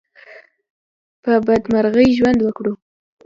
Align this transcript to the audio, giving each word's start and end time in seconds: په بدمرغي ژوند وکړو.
په 1.23 1.31
بدمرغي 1.47 2.07
ژوند 2.17 2.39
وکړو. 2.43 2.73